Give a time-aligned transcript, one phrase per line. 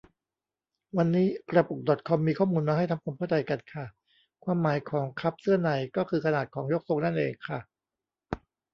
[0.97, 3.85] วันนี้กระปุกดอทคอมมีข้อมูลมาให้ทำความเข้าใจกันค่ะ
[4.43, 7.59] ความหมายของ คัพเสื้อใน ก็คือขนาดของยกทรงนั่นเองค่ะ